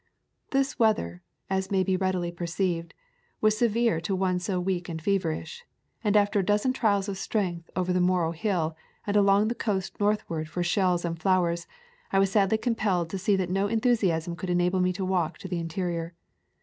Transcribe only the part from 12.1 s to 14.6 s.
I was sadly compelled to see that no enthusiasm could